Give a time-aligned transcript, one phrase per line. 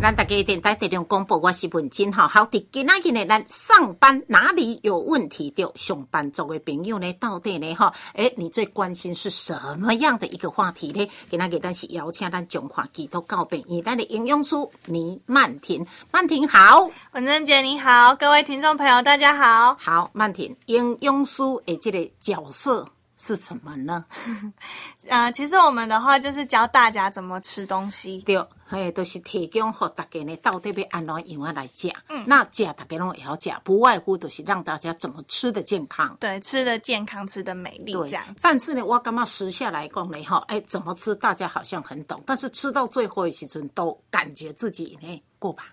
[0.00, 2.28] 咱大家电台电量广播，我是文静哈。
[2.28, 5.50] 好，伫今仔日呢，咱上班哪里有问题？
[5.50, 7.92] 就上班族的朋友呢，到底呢哈？
[8.14, 11.10] 诶，你最关心是什么样的一个话题呢？
[11.28, 14.54] 今仔日咱是邀请咱中华基督教病院咱的营养师
[14.86, 16.88] 倪曼婷，曼婷好。
[17.12, 19.76] 文珍姐你好，各位听众朋友大家好。
[19.80, 24.04] 好，曼婷，营养师诶这个角色是什么呢？
[25.08, 28.18] 呃，其实我们的话就是教大家怎么吃东西。
[28.18, 31.92] 对，嘿，都、是提供给大家呢，到底要按怎样样来讲。
[32.08, 36.16] 嗯，那讲大家拢会晓食，不外乎都是让大家怎么吃的健康。
[36.20, 45.64] 对，吃的健康，吃的美丽，这对样。，但是呢，我感觉时下来讲呢，哈，哎，怎么吃大家好像很懂，但是吃到最后的时阵，都感觉自己呢过吧。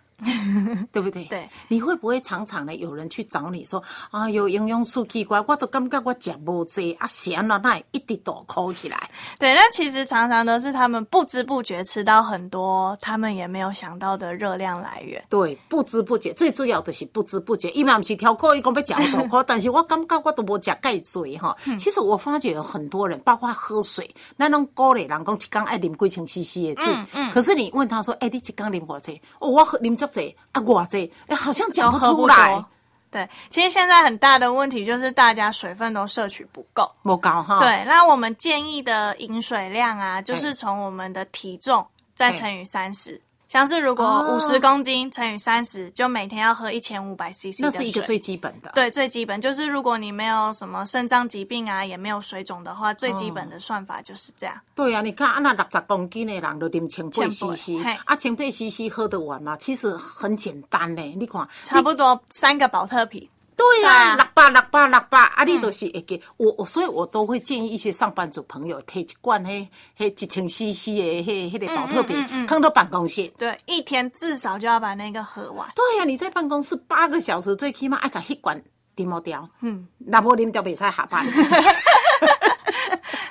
[0.91, 1.25] 对不对？
[1.25, 9.09] 对，你会不会常常呢有人去找你说啊，有营养素奇怪，我都感觉我食无济啊，咸了那一滴都抠起来。
[9.39, 15.23] 对，那其实常常都是他们不知不觉吃到很多他们也没有想到的热量来源。
[15.29, 17.69] 对，不知不觉，最主要的是不知不觉。
[17.71, 21.55] 伊嘛毋是挑口，伊讲要食好大口，但是我感觉我都无食介多哈。
[21.77, 27.29] 其实我发觉有很多人，包括喝水，那种高嘞人讲一缸爱啉几千 CC 的水。
[27.31, 29.21] 可是你问他说，哎、你一缸啉偌济？
[29.39, 31.11] 哦，我喝啉足济啊，偌济？
[31.27, 32.65] 哎、好像嚼不出来，。
[33.11, 36.89] 对，其实现在很大的问题就是大家水分都摄取不够。
[37.01, 37.59] 不高哈。
[37.59, 43.21] 对，那我们建议的饮水量啊，就是从我们的体重再乘以三十。
[43.55, 47.61] 像是如果哦五十公斤乘以三十，就每天要喝一千五百 CC。
[47.61, 48.69] 那是一个最基本的。
[48.75, 54.53] 对最基本，就是如果你没有什么肾脏疾病啊，也没有水肿的话，最基本的算法就是这样。
[54.75, 59.55] 对啊，你看啊，那六十公斤的人就啉千八千八 CC，嘿啊，千八 CC 喝得完吗？
[59.55, 63.25] 其实很简单嘞，你看，差不多三个保特瓶。
[63.65, 69.67] 对呀、对啊六百六百六百，啊，你都是会给我，我所以我都会建议一些上班族朋友摕一罐迄
[69.97, 73.27] 迄一千 CC 的迄迄个保特瓶，放到办公室。
[73.37, 75.67] 对，一天至少就要把那个喝完。
[75.75, 78.61] 对呀、你在办公室八个小时，最起码爱甲迄罐
[78.95, 79.49] 啉无掉。
[79.61, 81.25] 嗯，那无啉掉袂使下班。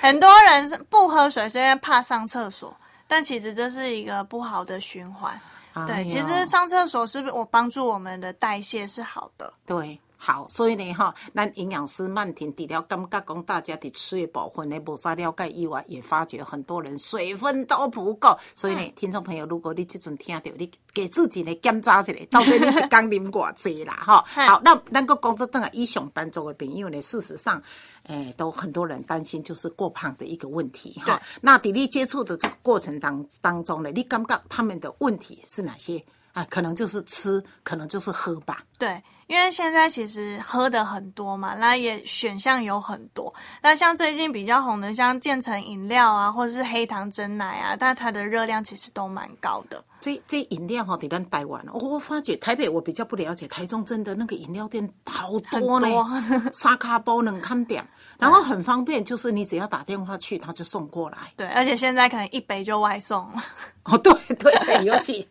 [0.01, 2.75] 很多人是不喝水是因为怕上厕所，
[3.07, 5.39] 但其实这是一个不好的循环。
[5.73, 9.51] 哎对，呦其实上厕所是我帮助我们的代谢是好的。
[9.65, 18.35] 对，好，所以呢，哈，咱营养师曼婷除了感觉讲大家的吃的部分呢无啥了解以外，也发觉很多人水分都不够。
[18.55, 24.25] 所以呢，听众朋友，如果你这阵听到，你给自己呢检查一下，到底你一天啉偌济啦，哈。
[24.47, 27.61] 好，那咱个工作等啊，以上班族的朋友呢，事实上，
[28.07, 31.21] 诶、都很多人担心就是过胖的一个问题哈。
[31.41, 36.01] 那伫你接触的这个过程当当中呢，你感觉他们的问题是哪些？
[36.33, 38.61] 啊，可能就是吃，可能就是喝吧。
[38.77, 43.33] 对，因为现在其实喝的很多嘛，那也选项有很多。
[43.61, 49.83] 那像最近比较红的，像渐层饮料啊，或者是黑糖真奶啊，但它的热量其实都蛮高的。
[49.99, 57.83] 这这饮料哈，得咱台湾，我我发觉台北我比较不了解，台中真的那个饮料店好多呢很，沙卡包能看点，
[58.19, 61.17] 然后很方便，就是你只要打电话去，他就送过来。
[61.35, 63.43] 对，而且现在可能一杯就外送了。
[63.85, 65.27] 哦，对对对，尤其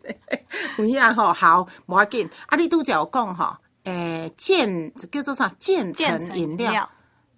[0.75, 2.29] 不一样哈，好，无要紧。
[2.47, 3.55] 啊，你拄则有讲吼，
[4.25, 5.51] 诶、健这叫做啥？
[5.59, 6.89] 渐渐层饮料，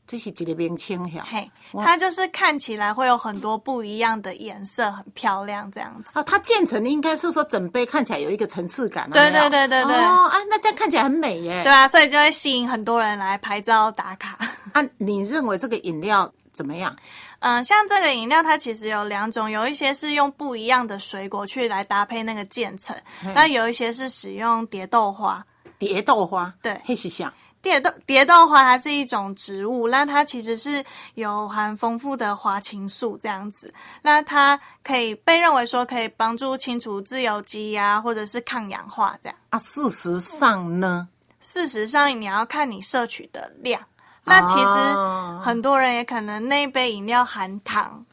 [0.05, 1.21] 这是一个名称吓。
[1.23, 6.17] 嘿，它就是看起来会有很多不一样的颜色，很漂亮这样子。
[6.17, 11.61] 啊，它渐层应该是说整杯看起来有一个层次感，对对对对对哦，啊，那这样看起来很美耶。
[11.63, 14.37] 对啊，所以就会吸引很多人来拍照打卡。
[14.71, 16.95] 啊，你认为这个饮料怎么样？
[17.39, 22.95] 嗯，像这个饮料，它其实有两种，有一些是用不一样的水果去来搭配那个渐层，
[23.35, 25.45] 那有一些是使用蝶豆花。
[25.77, 27.33] 蝶豆花，对黑是啥？
[27.59, 30.83] 蝶豆蝶豆花它是一种植物，那它其实是
[31.15, 33.73] 有含丰富的花青素这样子，
[34.03, 39.37] 那它可以被认为说可以帮助清除自由基呀、或者是抗氧化这样。
[39.49, 41.09] 啊，事实上呢，
[41.41, 43.81] 事实上，你要看你摄取的量。
[44.23, 48.05] 那其哦实很多人也可能那一杯饮料含糖，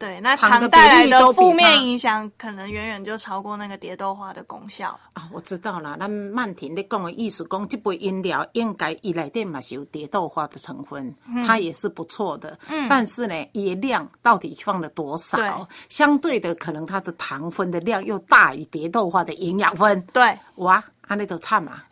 [0.00, 4.98] 对，那糖带来的负面影响可能远远就超过那个蝶豆花的功效。
[5.12, 5.94] 啊，我知道啦。
[5.98, 12.58] 那曼婷咧讲的意思讲，这杯饮料应该伊内底嘛是有蝶豆花的成分，嗯它也是不错的。
[12.70, 15.50] 嗯，但是呢，伊的量到底放了多少对？
[15.90, 20.00] 相对的，可能它的糖分的量又大于蝶豆花的营养分。
[20.14, 21.82] 对，哇，安尼都差嘛！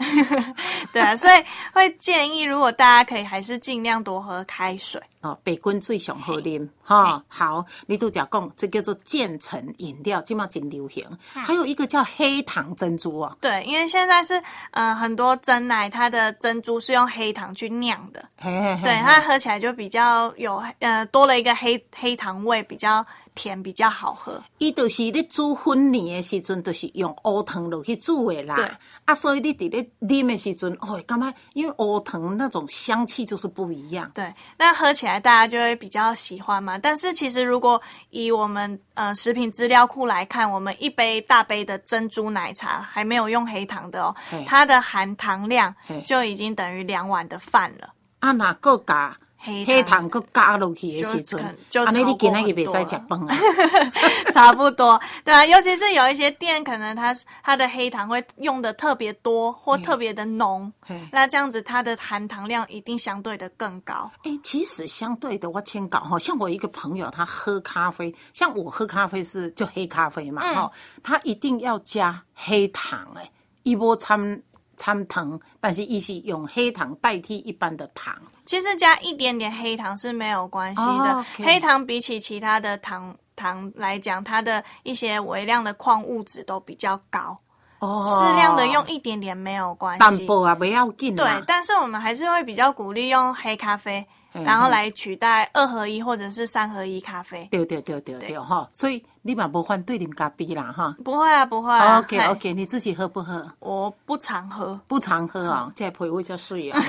[0.94, 1.44] 对啊，所以
[1.75, 4.99] 会建议，如果大家可以，还是尽量多喝开水。
[5.23, 7.23] 哦，白滚水上好啉哈。
[7.29, 11.05] 好，你都讲讲，这叫做渐层饮料，今嘛真流行。
[11.32, 14.38] 还有一个叫黑糖珍珠啊，对，因为现在是
[14.70, 23.05] 嗯、呃很多真奶，它的珍珠是用黑糖去酿的，嘿嘿嘿对，它喝起来就比较有呃多了一个黑黑糖味，比较
[23.35, 24.43] 甜，比较好喝。
[24.59, 28.79] 伊就是咧煮粉泥的时阵，就是用乌糖落去煮的对啦。
[29.05, 34.11] 啊，所以你伫咧啉的时阵，哦，感觉因为乌糖那种香气就是不一样。
[34.14, 36.78] 对，那喝起来大家就会比较喜欢嘛。
[36.78, 44.14] 但是其实如果以我们呃食品资料库来看，我们一杯大杯的珍珠奶茶还没有用黑糖的哦，
[44.46, 45.75] 它的含糖量
[46.06, 47.93] 就已经等于两碗的饭了。
[48.20, 53.37] 啊，若搁加黑黑糖糖搁加落去的时阵，就安尼你今仔日袂使食饭啊。
[54.35, 60.73] 差不多，对啊，尤其是有一些店，可能它它的黑糖会用的特别多或特别的浓，
[61.11, 64.11] 那这样子它的含糖量一定相对的更高。
[64.25, 70.70] 哎、其实相对的，我先讲哈，像我一个朋友，他喝咖啡，像我喝咖啡是就黑咖啡嘛，哈、
[71.02, 73.31] 他一定要加黑糖、哎，
[73.62, 74.43] 一波掺
[74.76, 78.14] 掺糖，但是一是用黑糖代替一般的糖。
[78.49, 87.37] 其实加一点点黑糖是没有关系的，黑糖比起其他的糖糖来讲，它的一些微量的矿物质都比较高，
[87.81, 88.03] 哦。
[88.03, 89.99] 适量的用一点点没有关系。
[89.99, 91.45] 淡薄啊，不要紧对，。
[91.47, 97.48] 但是我们还是会比较鼓励用黑咖啡，嗯然后来取代二合一或者是三合一咖啡。
[97.50, 100.94] 对对对对对哈，所以你嘛无反对啉咖啡啦哈。
[101.04, 101.98] 不会啊，不会啊。
[101.98, 103.46] OK OK，你自己喝不喝？
[103.60, 104.78] 我不常喝。
[104.86, 106.80] 不常喝啊、这配味较水啊。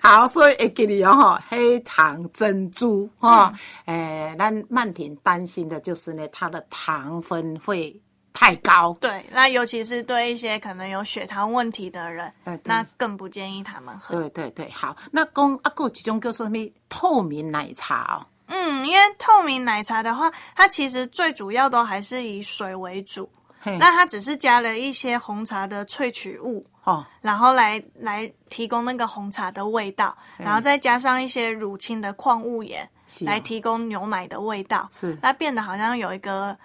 [0.00, 3.52] 好，所以会给你哦，哈，黑糖珍珠哈，
[3.86, 8.00] 诶、咱曼婷担心的就是呢，它的糖分会
[8.32, 8.96] 太高。
[9.00, 14.14] 对，那尤其是对一些可能有血糖问题的人对对，那更不建议他们喝。
[14.18, 16.58] 对对对，好，那公啊，还有一种叫做什么
[16.88, 18.26] 透明奶茶哦。
[18.50, 23.30] 嗯，因为透明奶茶的话，它其实最主要都还是以水为主，
[23.62, 32.88] 那它只是加了一些红茶的萃取物，哦，然后来来提供那个红茶的味道，然后再加上一些乳清的矿物盐，
[33.20, 35.18] 来提供牛奶的味道，是。
[35.20, 36.56] 那变得好像有一个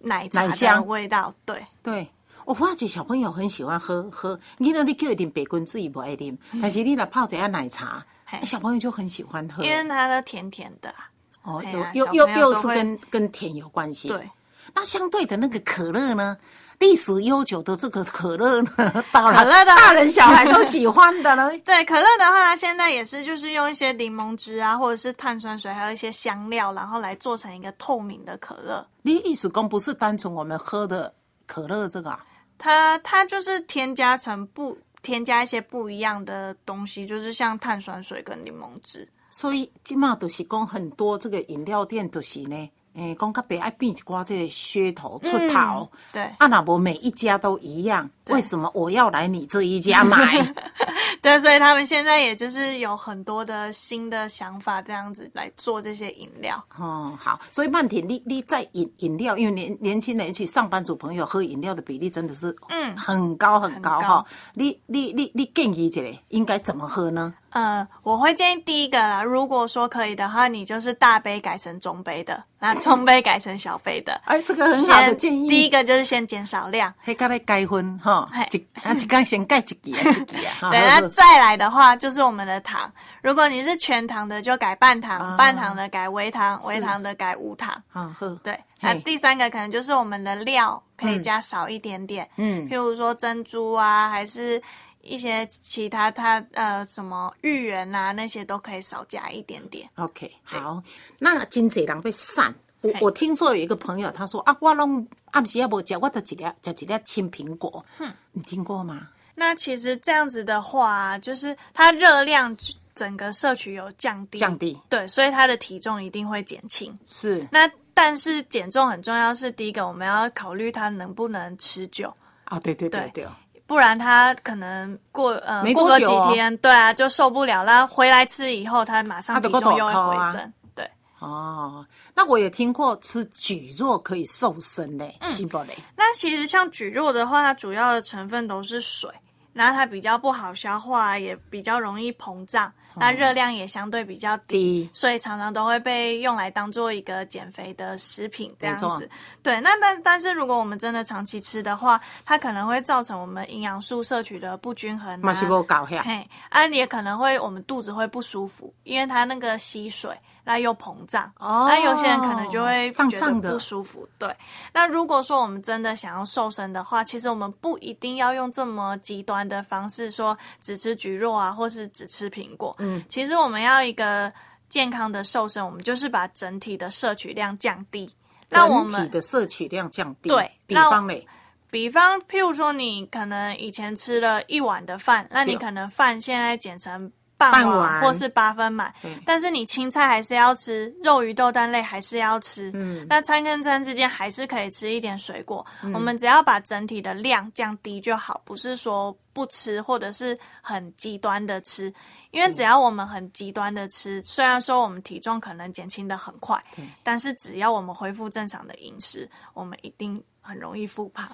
[0.00, 1.64] 奶茶的味道，对。
[1.82, 2.08] 对。
[2.46, 8.04] 我发觉小朋友很喜欢喝喝，你那你叫一点白滚水不爱啉，但是你来泡一下奶茶，
[8.44, 9.62] 小朋友就很喜欢喝。
[9.62, 11.10] 因为它的甜甜的、啊，
[11.42, 11.62] 哦，
[11.94, 14.08] 又又又又是跟跟甜有关系。
[14.08, 14.28] 对。
[14.74, 16.36] 那相对的那个可乐呢？
[16.80, 18.70] 历史悠久的这个可乐呢，
[19.12, 21.50] 当然可乐的大人小孩都喜欢的了。
[21.60, 28.84] 对，可乐的话，它现在也是就是用一些柠檬汁啊，或者是碳酸水，还有一些香料，然后来做成一个透明的可乐。
[29.02, 31.12] 你意思讲不是单纯我们喝的
[31.46, 32.24] 可乐这个、啊？
[32.56, 39.06] 它它就是添加成不添加一些不一样的东西，就是像碳酸水跟柠檬汁。
[39.28, 45.88] 所以今嘛都是讲很多这个饮料店都是呢，诶、讲较别爱变一寡这个噱头出头。
[46.12, 50.54] 对啊，那不每一家都一样，为什么我要来你这一家买？
[51.22, 56.56] 对，所以他们现在也就是有很多的新的想法，这样子来做这些饮料。
[56.78, 64.24] 哦，好，所以曼婷，你你在饮饮料，因为年年轻人尤其上班族朋友喝饮料的比例真的是嗯很高很高哈。
[64.54, 67.34] 你你你你建议一下，应该怎么喝呢？
[67.50, 74.20] 呃，我会建议第一个啦，如果说可以的话，你就是大杯改成中杯的，那中杯改成小杯的。
[74.26, 75.48] 哎，这个很好的先建议。
[75.48, 80.54] 第一个就是先减少量，迄个咧改分哈嘿，一啊一缸先改一支啊一支啊。
[80.60, 82.90] 哈 对，好好那再来的话就是我们的糖。
[83.22, 87.70] 如果你是全糖的，就改半糖；啊半糖的改微糖；微糖的改无糖。
[87.88, 94.62] 好好，对，那第三个可能就是我们的料可以加少一点点，嗯譬如说珍珠啊，还是
[95.02, 99.88] 一些其他它呃什么芋圆啊那些都可以少加一点点。
[99.96, 100.82] OK，好，
[101.18, 102.54] 那真侪人被散。
[102.82, 107.84] 我我听说有一个朋友，他说啊，我拢暗时也无食，我就一粒食一粒青苹果。
[108.32, 109.08] 你听过吗？
[109.34, 112.54] 那其实这样子的话，就是它热量
[112.94, 116.98] 整个摄取有降低，降低对，所以它的体重一定会减轻。
[117.06, 122.14] 是那但是减重很重要，是第一个我们要考虑它能不能持久，
[122.44, 123.28] 啊，对对对对对。
[123.70, 130.90] 不然他可能过呃没过个几天，对啊就受不了啦，回来吃以后他马上体重又会回升，对。
[131.20, 135.78] 哦，那我也听过吃蒟蒻可以瘦身嘞，嗯是不嘞？
[135.96, 139.08] 那其实像蒟蒻的话，它主要的成分都是水，
[139.52, 142.72] 然后它比较不好消化，也比较容易膨胀。
[143.00, 144.90] 那热量也相对比较低，低。
[144.92, 149.10] 所以常常都会被用来当做一个减肥的食品这样子。
[149.42, 164.08] 对，那但但是如果我们真的长期吃的话，它可能会造成我们营养素摄取的不均衡、啊，嘛是无搞遐，嘿，啊，也可能会我们肚子会不舒服，因为它那个吸水，那又膨胀，哦那有些人可能就会觉得胀胀的不舒服。
[164.18, 164.34] 对，
[164.72, 172.74] 那如果说我们真的想要瘦身的话，其实我们不一定要用这么极端的方式，说只吃橘肉啊，或是只吃苹果。
[172.78, 174.32] 嗯，其实我们要一个
[174.68, 178.10] 健康的瘦身，我们就是把整体的摄取量降低。
[178.48, 180.28] 那我整体们的摄取量降低。
[180.28, 181.26] 对比方嘞，
[181.70, 188.94] 比方，譬如说，你可能以前吃了一碗的饭，那你可能饭现在减成半碗或是八分满，
[189.24, 192.70] 但是你青菜还是要吃，肉鱼豆蛋类还是要吃。
[192.74, 195.64] 嗯那餐跟餐之间还是可以吃一点水果。
[195.94, 201.92] 我们只要把整体的量降低就好，不是说不吃或者是很极端的吃。
[202.30, 206.62] 因为只要我们很极端的吃，虽然说我们体重可能减轻的很快，
[207.02, 211.28] 但是只要我们恢复正常的饮食，我们一定很容易复胖。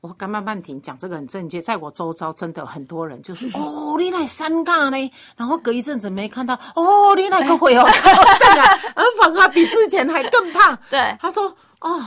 [0.00, 10.78] 我刚刚曼婷讲这个很正确，在我周遭真的很多人就是 哦，你来三嘎呢，然后隔一阵子没看到，哦，你来个会哦， 对啊，而反而比之前还更胖。
[10.90, 12.02] 对他说哦，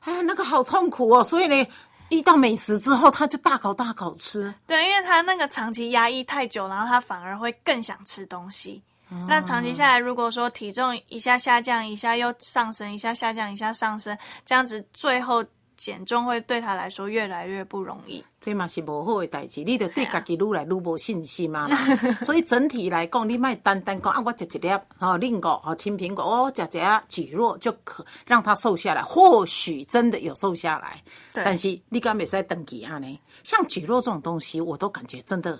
[0.00, 1.66] 哎，那个好痛苦哦，所以呢，
[2.10, 4.52] 遇到美食之后，他就大口大口吃。
[4.66, 8.82] 对，因为他那个长期压抑太久，然后他反而会更想吃东西。
[9.26, 14.14] 那长期下来，如果说体重一下下降，一下又上升，一下下降，一下上升，
[14.44, 15.42] 这样子最后
[15.78, 18.22] 减重会对他来说越来越不容易。
[18.40, 21.78] 这嘛是无好的代志，你就对家己愈来愈无信心嘛啦。
[22.20, 24.68] 所以整体来讲，你莫单单讲啊，我食一粒
[24.98, 31.02] 哦，另个哦青苹果，哦食一下蒟蒻就可让他瘦下来，或许真的有瘦下来。
[31.32, 33.20] 但是你敢袂使登记啊呢？
[33.44, 35.58] 像蒟蒻这种东西，我都感觉真的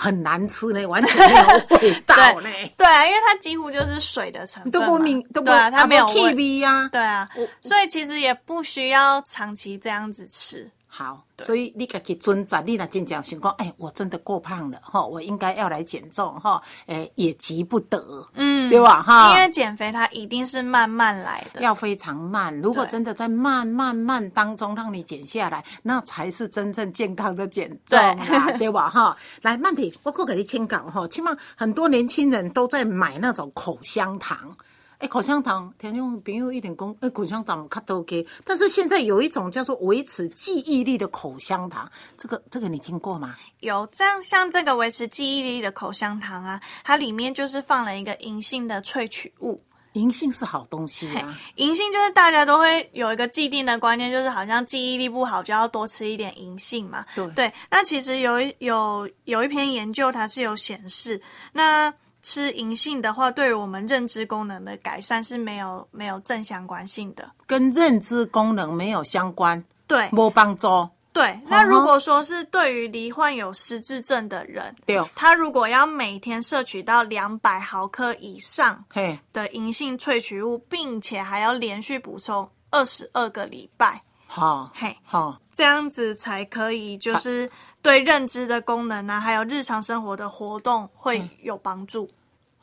[0.00, 2.48] 很难吃呢，完全没有味道呢。
[2.48, 6.34] 对对啊，因为它几乎就是水的成分，都不明，都不对啊，它没有气味。
[6.34, 6.88] 味啊。
[6.88, 7.28] 对啊，
[7.62, 10.70] 所以其实也不需要长期这样子吃。
[10.92, 19.00] 好，所以你家己尊重，你若真正想讲，哎、我真的过胖了哈，我应该要来减重哈，哎、也急不得，嗯，对吧？
[19.00, 21.60] 哈，因为减肥它一定是慢慢来的。
[21.60, 22.52] 要非常慢。
[22.60, 28.90] 如果真的在慢慢慢当中让你减下来，那才是真正健康的减重啦，对 吧？
[28.90, 31.06] 哈，来，曼迪，我过给你请稿哈。
[31.06, 34.56] 起码很多年轻人都在买那种口香糖。
[35.00, 43.34] 哎，口香糖，听众朋友一点讲，哎，口香糖卡都 OK，但是现在有一种叫做维持记忆力的口香糖，这个这个你听过吗？
[43.60, 49.62] 有这样像这个维持记忆力的口香糖啊，它里面就是放了一个银杏的萃取物。
[49.94, 57.04] 银杏是好东西啊，银杏就是大家都会有一个既定的观念，就是好像记忆力不好就要多吃一点银杏嘛。
[57.34, 61.20] 对那其实有一有有一篇研究，它是有显示，
[61.54, 61.92] 那
[62.22, 67.30] 吃银杏的话，对于我们认知功能的改善是没有没有正相关性的。
[67.46, 70.88] 跟认知功能没有相关，对没帮助。
[71.12, 85.36] 对，那如果说是对于罹患有失智症的人，对，他如果要每天摄取到两百毫克以上嘿，的银杏萃取物，并且还要连续补充二十二个礼拜，好，嘿，好。
[85.52, 87.50] 这样子才可以，就是
[87.82, 92.10] 对认知的功能啊，还有日常生活的活动会有帮助。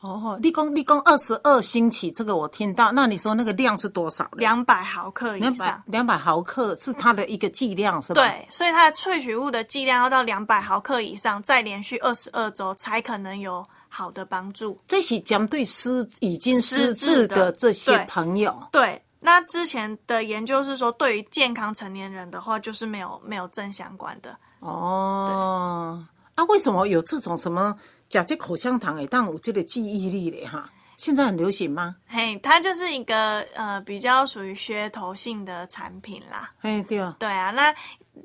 [0.00, 2.92] 哦，立功立功二十二星期，这个我听到。
[2.92, 4.30] 那你说那个量是多少呢？
[4.34, 14.78] 两百毫克以上，两百毫克是它的一个剂量是吧？，对，所以它的萃取物的剂量要到两百毫克以上，再连续二十二周才可能有好的帮助。
[14.86, 18.56] 这是针对失已经失失智的这些朋友。
[18.70, 24.36] 对，那之前的研究是说，对于健康成年人的话，就是没有没有正相关的。
[24.60, 27.76] 哦，啊，为什么有这种什么
[28.08, 30.70] 假借口香糖诶，但我这个记忆力嘞哈？
[30.96, 31.94] 现在很流行吗？
[32.08, 36.52] 嘿，它就是一个呃比较属于噱头性的产品啦。
[36.62, 37.72] 哎，对啊，对啊，那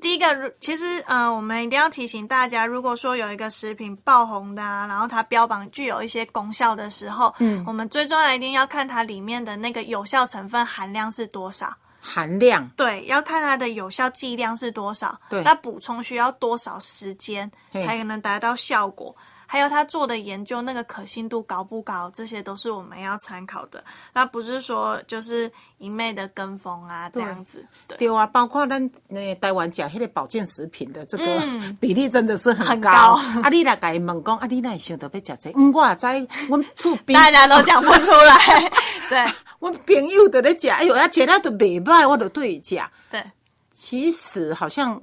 [0.00, 11.66] 第一个，如其实呃，我们一定要提醒大家，如果说有一个食品爆红的啊，然后它标榜具有一些功效的时候，嗯，我们最重要一定要看它里面的那个有效成分含量是多少。
[12.06, 15.18] 含量对，要看它的有效剂量是多少。
[15.30, 19.16] 对那补充需要多少时间嘿才能达到效果？
[19.54, 23.84] 还有他做的研究那个可信度高不高，这些都是我们要参考的。
[24.12, 27.64] 那不是说就是一昧的跟风啊这样子。
[27.86, 33.14] 对，对啊，包括咱那台湾讲迄个保健食品的这个嗯 比例真的是很高。
[33.14, 35.60] 很高 啊，你来甲伊问讲，啊，你哪会想到要食这个？
[35.60, 36.06] 嗯，我也知，
[36.48, 38.70] 阮厝边 大家都讲不出来。
[39.08, 39.24] 对
[39.60, 42.82] 我朋友都咧食，哎呦，啊，食了都袂歹，我都对伊食。
[43.08, 43.22] 对。
[43.70, 45.00] 其实好像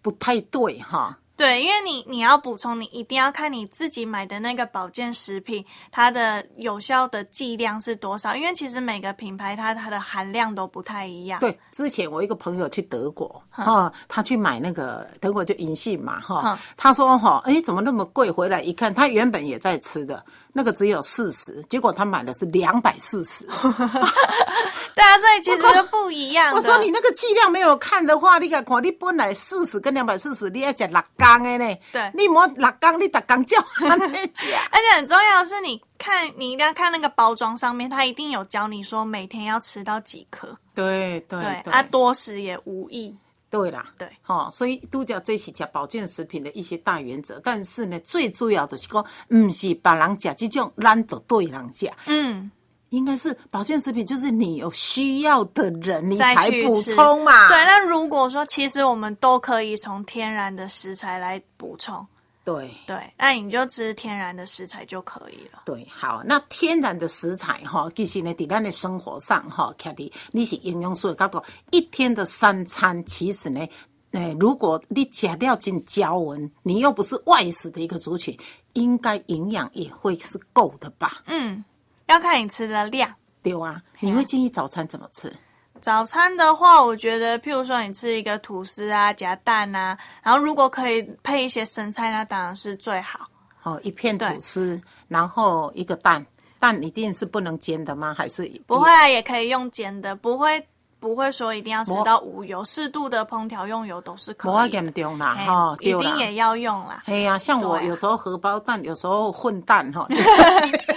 [0.00, 1.18] 不太对哈。
[1.36, 8.36] 对，因为你你要补充，你一定要看你自己买的那个保健食品，它的有效的剂量是多少。
[8.36, 11.40] 因为其实每个品牌它它的含量都不太一样。
[11.40, 18.30] 对，之前我一个朋友去德国，哈、他去买那个德国就银杏嘛，哈、嗯他说哈，哎，怎么那么贵？
[18.30, 23.44] 回来一看，他原本也在吃的那个只有四十，结果他买的是两百四十。
[24.94, 26.56] 对啊，所以其实就不一样的。
[26.56, 31.76] 我说你那个剂量没有看的话，你看看，你本来四十跟两百四十，你要讲六缸的呢。
[31.92, 34.46] 对你莫六缸，你逐缸叫安尼吃。
[34.70, 40.56] 而且很重要的是，你看你一定要看那个包装上面，它一定有教你说每天要吃到几颗。
[40.74, 43.16] 对对对，对，啊，多食也无益。
[43.50, 51.88] 对啦，对吼、所以都叫这是食保健食品的一些大原则，但是呢，最主要的是讲，唔是别人食这种，咱就对人食。
[52.06, 52.50] 嗯，
[52.94, 57.48] 应该是保健食品，就是你有需要的人，你才补充嘛。
[57.48, 62.06] 对，那如果说其实我们都可以从天然的食材来补充，
[62.44, 65.62] 对对，那你就吃天然的食材就可以了。
[65.64, 73.66] 对，好，那天然的食材哈，其实呢，在咱的生活上哈，看伫你是营养素的角度，一天的三餐，其实呢，
[74.12, 78.38] 呃，如果你吃了进胶文，你又不是外食的一个族群，
[78.74, 81.22] 应该营养也会是够的吧？
[81.26, 81.64] 嗯，
[82.06, 83.08] 要看你吃的量。
[83.42, 85.32] 对啊，你会建议早餐怎么吃？
[85.80, 93.20] 早餐的话，我觉得，譬如说你吃一个吐司啊，夹蛋啊，然后如果可以配一些生菜，那当然是最好。
[93.64, 96.24] 哦，一片吐司，然后一个蛋，
[96.58, 98.14] 蛋一定是不能煎的吗？
[98.16, 100.66] 还是不会啊，也可以用煎的，不会
[100.98, 104.68] 不会说一定要吃到无油，适度的烹调用油都是可以的。
[104.70, 105.92] 严重啦，嘿哈，一。
[105.98, 107.02] 定也要用啦。
[107.04, 110.30] 哎呀，像我有时候荷包蛋，有时候混蛋哈，就是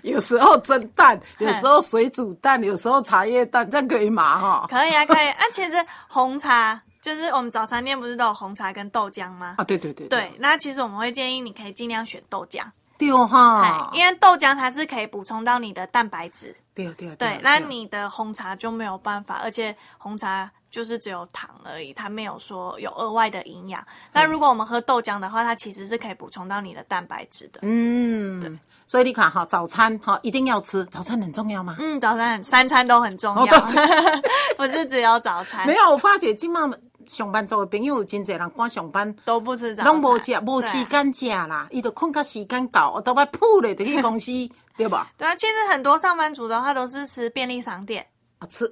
[0.12, 4.38] 有时候蒸蛋， 有时候水煮蛋，有时候茶叶蛋，这样可以吗？
[4.39, 5.27] 哈，可以啊，可以。
[5.29, 5.75] 啊，其实
[6.07, 9.55] 红茶就是我们早餐店不是都有红茶跟豆浆吗？
[9.57, 12.62] 啊，对对对对，那其实我们会建议你可以尽量选豆浆，
[12.98, 16.55] 对哈哎，，因为豆浆它是可以补充到你的蛋白质。
[16.75, 23.80] 对对对，那你的红茶就没有办法，而且红茶就是只有糖而已，它没有说有额外的营养。
[24.12, 27.60] 那如果我们喝豆浆的话，它其实是可以补充到你的蛋白质的。
[27.62, 28.51] 嗯，对
[28.88, 31.75] 所以你看哈，早餐哈一定要吃，早餐很重要吗？
[31.80, 33.62] 嗯，早餐三餐都很重要，哦
[34.58, 36.68] 不是只有早餐没，有，我发觉今嘛
[37.08, 39.15] 上班族的朋友有真侪人赶上班。
[39.25, 44.31] 都不吃早餐，拢无食，无时间食啦，伊就困到时间到，都要扑咧，就去公司，
[44.75, 45.12] 对吧？
[45.20, 48.03] 对啊，其实很多上班族的话都是吃便利商店，
[48.44, 48.70] 啊，吃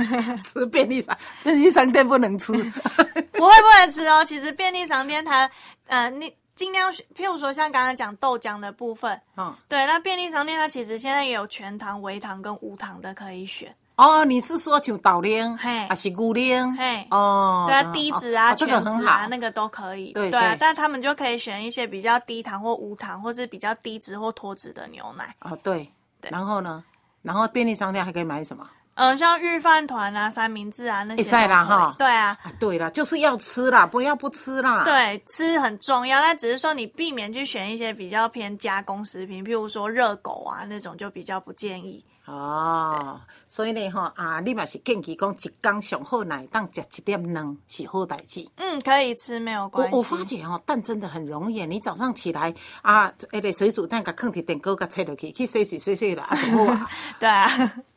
[0.44, 2.52] 吃便利商，便利商店不能吃。
[3.32, 4.24] 不会不能吃哦。
[4.24, 5.50] 其实便利商店它，
[5.86, 13.74] 呃，你尽量选，譬如说像刚刚讲豆浆的部分，嗯，对，那便利商店它其实现在也有全糖、微糖跟无糖的可以选。
[13.96, 16.76] 哦，你是说像豆奶，嘿还是牛奶？
[16.78, 19.26] 嘿哦，对啊，低脂啊、哦这个很全脂啊，好。
[19.28, 20.12] 那个都可以。
[20.12, 25.34] 对对啊对，但他们就可以选一些比较低糖或无糖，或是比较低脂或脱脂的牛奶。
[25.40, 25.90] 哦，对。
[26.22, 26.82] 然后呢？
[27.22, 28.66] 然后便利商店还可以买什么？
[29.00, 34.84] 嗯，像御饭团啊、三明治啊那些会使啦哈对啊，啊，对啦，就是要吃啦，不要不吃啦。。
[34.84, 42.04] 对，吃很重要，但只是说你避免去选一些比较偏加工食品，譬如说热狗啊那种，就比较不建议。
[42.26, 48.46] 哦，所以呢，吼啊，你嘛是建议讲一天上好奶当食一点蛋是好代志。
[48.56, 49.96] 嗯，可以吃没有我关系。
[49.96, 51.64] 我发觉哦，蛋真的很容易。
[51.64, 56.90] 你早上起来啊，那个水煮蛋，甲放伫电锅，甲切落去，去洗水洗洗啦，啊，就好啊。
[57.18, 57.48] 对啊，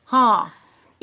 [0.05, 0.53] 哈，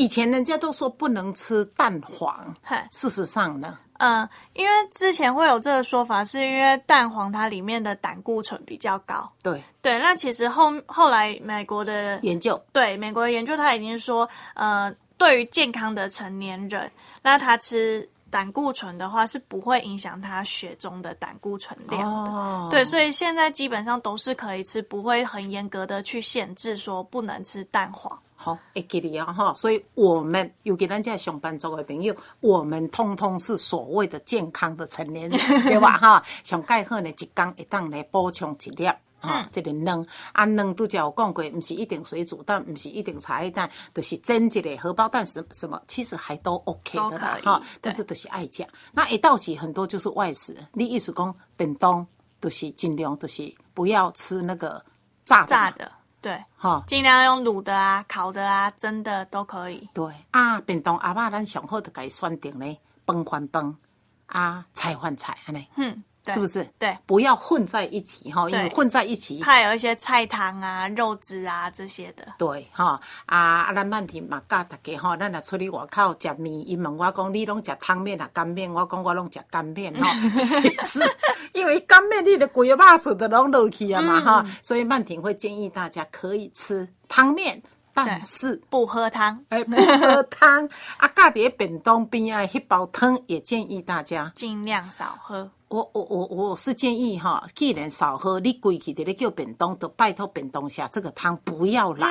[0.01, 9.31] 以前人家都说不能吃蛋黄嗨，事实上呢，嗯，因为之前会有这个说法，是因为蛋黄它里面的胆固醇比较高。
[9.43, 22.09] 对对，那其实后后来美国的研究对美国的研究，他已经说，呃，对于健康的成年人，那他吃胆固醇的话是不会影响他血中的胆固醇量的。
[22.09, 28.19] 哦，对，所以现在基本上都是可以吃，不会很严格的去限制说不能吃蛋黄。
[28.43, 29.55] 好，会记得啊哈。
[29.55, 35.99] 所以我们尤其咱这上班族的朋友，我们通通是所谓的健康的成年人， 对吧？
[35.99, 38.89] 哈，上盖好呢，一天会当来补充一粒。
[39.23, 47.59] 哈、这个卵啊，卵拄则有讲过，毋是一定水煮蛋，毋是一定茶叶蛋，就是蒸一个荷包蛋什什么，其实还都 OK 的啦哈。
[47.59, 50.57] 对但是都是爱讲，那一到时很多就是外食。
[50.73, 52.07] 你意思讲本当，
[52.41, 54.83] 都是尽量都是不要吃那个
[55.27, 56.83] 炸的，炸的，对，哈。
[56.87, 59.89] 尽量用卤的啊、烤的啊、蒸的都可以。
[59.95, 63.77] 对啊，便当阿爸咱上好就甲伊选定咧，饭饭饭
[64.27, 65.67] 啊，菜饭菜安尼。
[65.77, 66.67] 嗯，是不是？
[66.79, 69.39] 对不要混在一起哈，因为混在一起。
[69.41, 72.25] 怕有一些菜汤啊、肉汁啊这些的。
[72.39, 73.73] 对哈啊啊！
[73.73, 80.09] 咱曼婷嘛教大家吼，咱若出去外口食面，伊问我讲你拢食汤面啊干面，我讲我拢食干面吼。
[80.63, 81.01] 其实
[81.53, 87.63] 因为干面你的规个肉丝都拢落去啊嘛哈，所以曼婷会建议大家可以吃汤面，
[87.95, 94.33] 但是不喝汤， 哎不喝汤啊，家伫便当边啊迄包汤也建议大家。
[94.37, 95.51] 尽量少喝。
[95.71, 102.09] 我我我我是建议哈，既然少喝，你规去的咧叫便当，都拜托便当下这个汤不要来。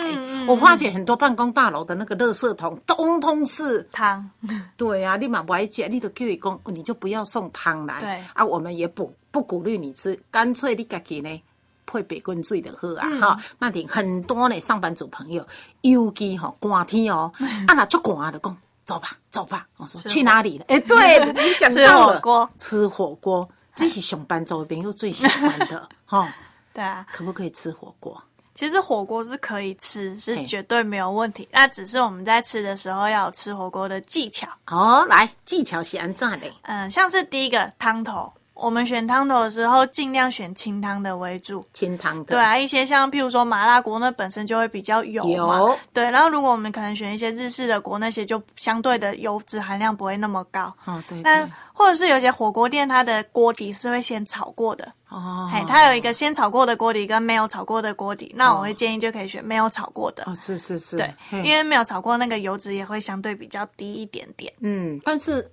[0.47, 4.31] 我发觉很多办公大楼的那个垃圾桶，通通是汤，
[4.77, 7.99] 对啊，你嘛不爱吃，你都叫伊讲，你就不要送汤来。
[7.99, 11.43] 对啊，我们也不不鼓励你吃，干脆你家己呢
[11.85, 13.09] 配白滚水的喝啊。
[13.19, 15.45] 哈、曼婷很多呢上班族朋友，
[15.81, 17.29] 尤其吼寒天哦，
[17.67, 18.57] 啊那足寒就讲
[18.89, 20.65] 走吧走吧，我说去哪里了？
[20.67, 26.27] 哎、对 你讲到了，火锅吃火锅，这是熊班族的朋友最喜欢的 哈。
[26.73, 28.19] 对啊，可不可以吃火锅？
[28.55, 31.47] 其实火锅是可以吃，是嘿绝对没有问题。
[31.51, 34.47] 那只是我们在吃的时候要有吃火锅的技巧。
[34.71, 36.51] 哦，来技巧是安怎的？
[36.63, 41.65] 嗯，像是第一个汤头，我们选汤头的时候尽量选清汤的为主。
[41.73, 42.35] 清汤的。
[42.35, 45.57] 对啊，一些像譬如说麻辣锅，那本身就会比较油嘛。
[45.59, 50.73] 油对，然后如果我们可能选一些日式的锅，那些就相对的油脂含量不会那么高。
[50.85, 51.49] 哦，对那。
[51.71, 64.51] 或者是有些火锅店，它的锅底是会先炒过的，哦，嘿，它有一个先炒过的锅底跟没有炒过的锅底，那我会建议就可以选没有炒过的，哦，是是是，对，因为没有炒过那个油脂也会相对比较低一点点。
[64.59, 65.49] 嗯，但是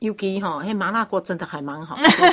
[0.00, 1.96] 尤其哈，嘿，麻辣锅真的还蛮好。
[1.96, 2.32] 吃的。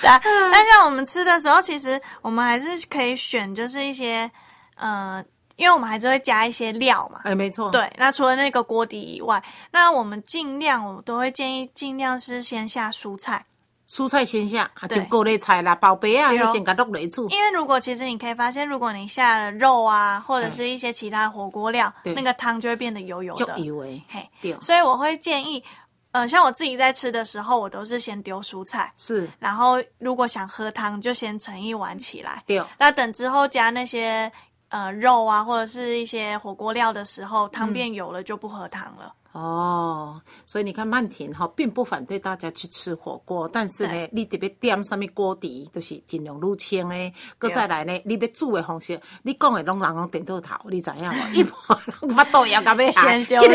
[0.00, 4.30] 对啊，但像我们吃的时候，其实我们还是可以选，就是一些
[4.76, 5.24] 呃，
[5.56, 7.20] 因为我们还是会加一些料嘛。
[7.24, 13.46] 哎，没错，，对，那除了那个锅底以外，那我们尽量，我都会建议尽量是先下蔬菜，
[13.88, 14.98] 蔬菜先下，啊，对。
[14.98, 17.26] 像高丽菜啦、宝贝啊，先给落来煮。
[17.30, 23.58] 因为如果其实你可以发现，如果你下了肉啊，或者是一些其他火锅料，那个汤就会变得油油就的。
[23.58, 25.64] 以为嘿，对，所以我会建议，
[26.14, 32.40] 呃，像我自己在吃的时候，我都是先丢蔬菜，是然后如果想喝汤，就先盛一碗起来。
[32.46, 34.30] 对，那等之后加那些
[34.68, 39.12] 呃肉啊，或者是一些火锅料的时候，汤变油了就不喝汤了。
[39.34, 47.12] 哦，所以你看曼婷哈，并不反对大家去吃火锅，但是呢，你特别点什么锅底，就是尽量入清的。
[47.36, 51.14] 搁再来呢，你要煮的方式，你讲的拢人拢点到头，你知影无？
[51.34, 51.52] 一般
[52.00, 53.46] 人巴肚枵甲要下，先丢肉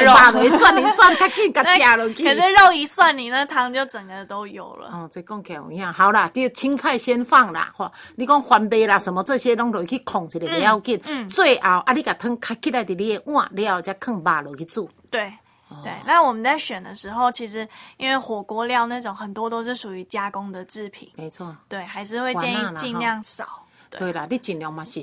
[0.43, 2.25] 去涮一涮，较紧甲食落去。
[2.25, 4.89] 可是肉一涮，你那汤就整个都有了。
[4.89, 5.93] 哦，这讲起来有影。
[5.93, 11.01] 好啦，就青菜先放啦，吼，你讲番贝啦什么这些拢落去控一下不要紧。
[11.29, 14.89] 最后啊，你甲汤开起来伫你的碗了后，再放肉落去煮。
[15.09, 15.33] 对。
[15.69, 15.77] 哦。
[15.83, 23.65] 对，那我们在选的时候，其实因为火锅料那种很多都是属于加工的制品，没错，对，还是会建议尽量少。
[23.89, 25.01] 对，对啦，你尽量嘛是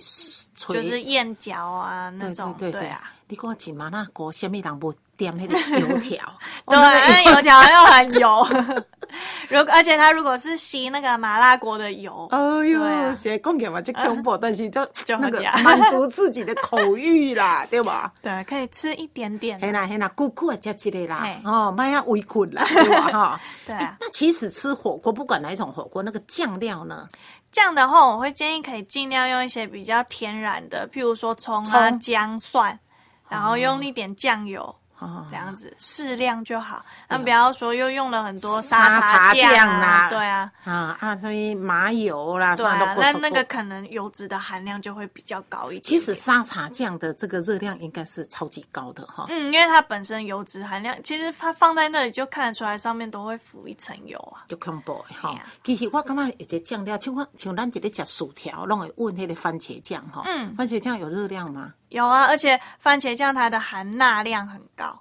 [0.54, 0.82] 吹。
[0.82, 3.12] 就是燕饺啊那对种，对对啊。
[3.28, 6.16] 你讲一麻辣锅，什么人无点那个油条？
[6.66, 8.46] 对，因为油条又很油，
[9.48, 18.12] 如果而且它如果是吸那个麻辣锅的油，哎呦，对啊现在讲起来嘛就恐怖，但是就 就那个满足自己的口欲啦， 对吧？
[18.22, 19.58] 对，可以吃一点点。
[19.58, 23.00] 嘿啦嘿啦，久久啊食一个啦，哦，莫要围困啦，对吧？
[23.10, 27.08] 哈，对啊那其实吃火锅，不管哪一种火锅，那个酱料呢，
[27.56, 32.78] 这样的话，我会建议可以尽量用一些比较天然的，譬如说葱啊、姜、蒜，
[33.30, 34.76] 然后用一点酱油。
[35.06, 45.82] 哦这样子适量就好，那不要说又用了很多沙茶茶酱啊，啦对啊，啊啊，所以麻油啦，对啥啊，那都不那个可能油脂的含量就会比较高一点点。
[45.82, 49.26] 其实沙茶酱的这个热量应该是超级高的哈。
[49.28, 54.44] 嗯，因为它本身油脂含量，其实它放在那里就看得出来，上面都会浮一层油啊。
[54.48, 55.46] 就恐怖的吼嘿啊。
[55.62, 60.22] 其实我感觉有一个酱料，像我像咱一咧食薯条，拢会问迄个番茄酱哈。
[60.26, 61.72] 嗯番茄酱有热量吗？
[61.88, 65.00] 有啊，而且番茄酱它的含钠量很高，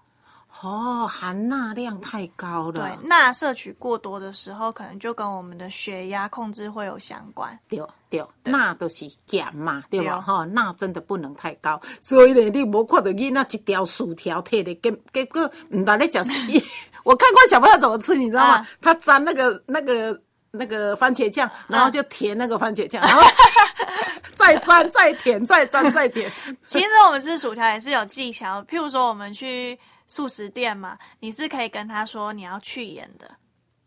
[0.62, 7.58] 哦，含钠量太高了对。，钠摄取过多的时候，可能就跟我们的血压控制会有相关。
[7.68, 10.22] 对对，钠都是碱嘛，对吧？
[10.22, 11.82] 哈哦，钠真的不能太高。
[12.00, 16.32] 所以呢，你无看到囡仔一条薯条摕的，结结果唔大咧食薯。
[17.04, 18.68] 我看过小朋友怎么吃，你知道吗啊？
[18.82, 20.20] 他沾那个那个
[20.56, 23.22] 那个番茄酱，然后就填那个番茄酱，然后
[24.36, 26.32] 再 再沾再填，再沾再填。
[26.68, 33.30] 其实我们吃薯条也是有技巧，譬如说我们去素食店嘛，你是可以跟他说你要去盐的。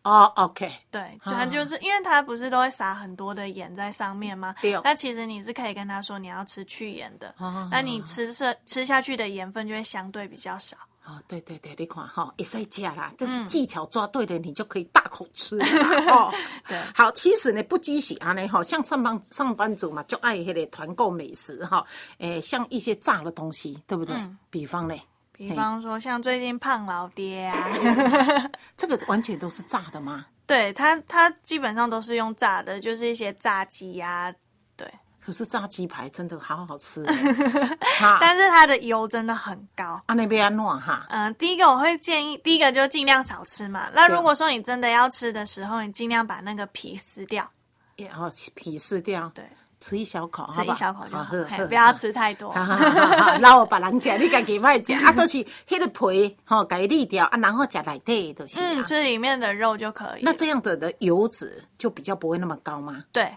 [0.05, 4.55] 哦，OK，对，主要就是因为它不是都会撒很多的盐在上面吗？
[4.63, 10.79] 对哦那其实你是可以跟他说你要吃去盐的，哦那你吃吃吃下去的盐分就会相对比较少。
[11.09, 15.65] 哦，对对对，你看哈，也在加啦，这嗯是技巧抓对了，你就可以大口吃了。
[16.69, 21.83] 对好，其实呢，不积喜安呢，哈，像上班上班族嘛，就爱那个团购美食哈，
[22.19, 24.15] 诶，像一些炸的东西，对不对？
[24.17, 24.95] 嗯比方呢，
[25.33, 27.57] 比方说像最近胖老爹啊，
[28.77, 30.27] 这个完全都是炸的吗？
[30.47, 34.31] 对他，他基本上都是用炸的，就是一些炸鸡啊，
[34.77, 34.87] 对，
[35.29, 37.05] 可是炸鸡排真的好好吃，
[38.19, 40.01] 但是它的油真的很高。
[40.07, 43.91] 啊那边安诺哈，嗯，第一个我会建议，第一个就尽量少吃嘛。
[43.93, 47.47] 那如果说你真的要吃的时候，你尽量把那个皮撕掉，
[47.99, 49.45] 然后皮撕掉，对，
[49.81, 51.27] 吃一小口，吃一小口就好，
[51.69, 51.93] 不要。
[51.93, 52.51] 吃太多。
[52.51, 58.85] 哈哈哈哈然后别人吃，你家己卖吃， 啊，都是迄个皮吼，给沥掉啊，然后吃内底的就是啊嗯，。
[58.87, 60.37] 吃里面的肉就可以那了。
[60.39, 63.05] 这样子的油脂就比较不会那么高吗？
[63.13, 63.31] 对，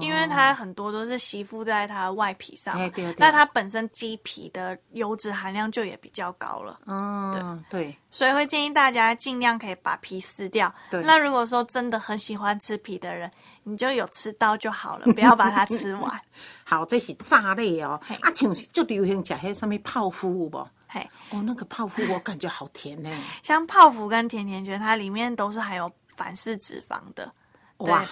[0.00, 2.78] 因为它很多都是吸附在它的外皮上
[3.16, 10.72] 那它本身鸡皮的油脂含量就也比较高了，嗯，对，所以会建议大家尽量可以把皮撕掉。
[10.90, 13.30] 对那如果说真的很喜欢吃皮的人，
[13.64, 16.20] 你就有吃到就好了，不要把它吃完。
[16.64, 18.14] 好，这是炸类哦嘿。
[18.16, 20.70] 啊，像就流行吃迄什么泡芙有无？
[20.86, 23.10] 嘿，哦，那个泡芙我感觉好甜呢。
[23.42, 27.30] 像泡芙跟甜甜圈，它里面都是含有反式脂肪的。
[27.78, 28.04] 对哇，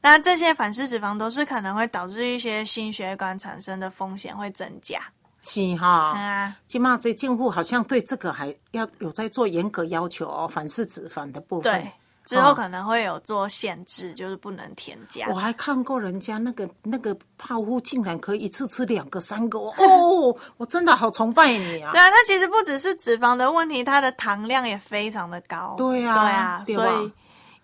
[0.00, 4.98] 那这些反式脂肪都是可能会导致一些心血管产生的风险会增加。
[5.42, 5.86] 是哈。
[5.88, 11.72] 啊，起码这政府好像对这个还要有在做严格要求哦，反式脂肪的部分。
[11.72, 11.92] 对，
[12.24, 15.34] 之后可能会有做限制，就是不能添加我。
[15.34, 19.72] 还看过人家那个那个泡芙，竟然可以一次吃两个、三个哦！
[19.78, 21.90] 哦 我真的好崇拜你啊！
[21.92, 25.74] 对啊，它其实不只是脂肪的问题，它的糖量也非常的高。
[25.78, 27.12] 对啊对啊，对所以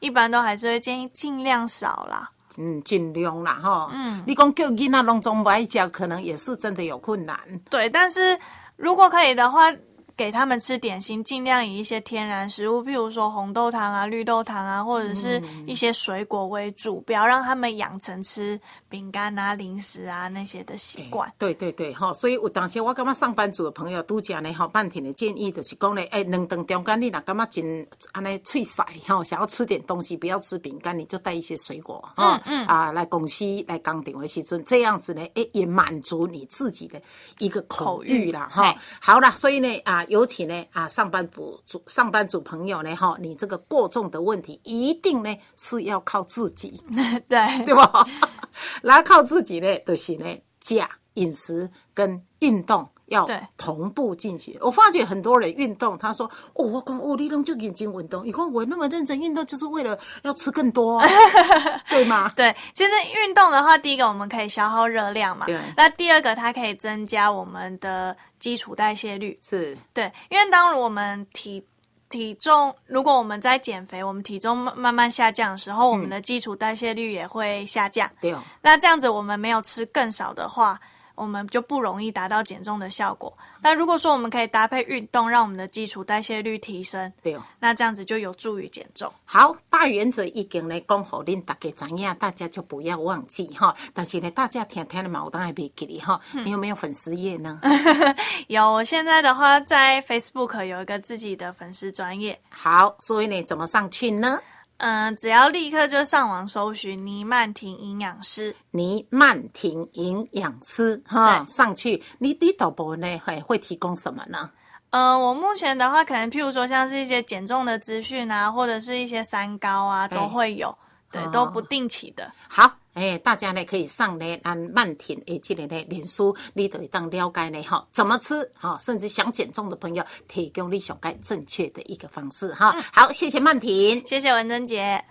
[0.07, 2.31] 一般都还是会建议尽量少啦。
[2.59, 3.91] 嗯，尽量啦哈。
[3.93, 7.37] 嗯，你讲叫囡仔拢总不爱食，可能也是真的有困难。
[7.69, 8.39] 对，但是
[8.77, 9.71] 如果可以的话，
[10.17, 21.31] 给他们吃点心，尽量以一些天然食物，譬如说红豆糖啊、绿豆糖啊，或者是一些水果为主，不要让他们养成吃饼干啊、零食啊那些的习惯。
[21.39, 36.99] 对对对，哈，所以有当时我感觉上班族的朋友拄则呢，吼，半天的建议就是讲呢，哎，两顿中间你若感觉真安尼脆塞，吼，想要吃点东西，不要吃饼干，你就带一些水果，哈、啊，来公司来工顶的时阵，这样子呢，哎，也满足你自己的
[37.39, 38.79] 一个口欲啦，哈、嘿。
[38.99, 46.83] 好啦，所以呢，啊，尤其呢，啊，上班族族上班族朋友呢，哈，你这个过重的问题，一定呢是要靠自己。
[47.29, 48.07] 对对吧？
[48.83, 50.27] 然后靠自己呢，就是呢，
[50.61, 54.57] 假饮食跟运动要对同步进行。
[54.61, 58.27] 我发觉很多人运动，他说：“哦，我讲哦，你拢就眼睛运动。
[58.27, 61.09] 你看我那么认真运动，就是为了要吃更多、啊，
[61.89, 62.33] 对吗？
[62.37, 62.91] 对，其实
[63.25, 69.39] 运动的话，第一个我们可以消耗热量嘛对，那第二个它可以增加我们的基础代谢率。
[69.43, 71.65] 是，对，因为当我们体
[72.09, 78.09] 体重，如果我们在减肥，我们体重慢慢慢下降的时候，我们的基础代谢率也会下降。
[78.21, 80.79] 对哦，那这样子，我们没有吃更少的话，
[81.17, 83.33] 我们就不容易达到减重的效果。
[83.61, 87.43] 那如果说我们可以搭配运动，让我们的基础代谢率提升，对哦。
[87.59, 89.13] 那这样子就有助于减重。
[89.25, 93.75] 好，大原则已经来讲好，恁大家知影，大家就不要忘记哈。
[93.93, 96.21] 但是呢，大家听听的嘛，我当然别记哩哈。
[96.45, 97.61] 你有没有粉丝页呢？
[98.47, 104.39] 有我现在的话，在 Facebook 有一个自己的粉丝专业，好，所以你，怎么上去呢？
[104.79, 114.51] 嗯、只要立刻就上网搜寻倪曼婷营养师，倪曼婷营养师哈，对上去，你你导播呢会会提供什么呢？
[114.91, 120.77] 嗯，我目前的话，可能譬如说像是一些减重的资讯啊，或者是一些三高啊，都会有，
[121.11, 122.31] 对，哦都不定期的。
[122.49, 132.73] 好，哎，大家呢可以上呢按曼婷诶这个呢脸书，你都会当了解呢哈怎么吃哈，甚至想减重的朋友提供你上该正确的一个方式哈。
[132.93, 134.03] 好，谢谢曼婷。
[134.07, 135.07] 谢谢文珍姐。